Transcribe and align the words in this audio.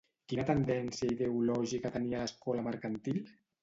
Quina 0.31 0.45
tendència 0.47 1.11
ideològica 1.17 1.95
tenia 2.01 2.25
l'Escola 2.25 2.69
Mercantil? 2.73 3.27